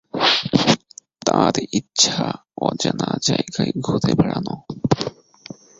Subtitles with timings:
[1.25, 2.25] তার ইচ্ছা
[2.61, 4.55] অজানা যায়গায় ঘুরে বেড়ানো।